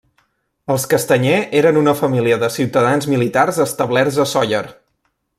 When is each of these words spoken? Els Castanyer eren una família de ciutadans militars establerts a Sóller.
Els 0.75 0.85
Castanyer 0.93 1.35
eren 1.59 1.77
una 1.81 1.93
família 1.99 2.39
de 2.43 2.49
ciutadans 2.55 3.07
militars 3.15 3.61
establerts 3.69 4.17
a 4.25 4.29
Sóller. 4.35 4.63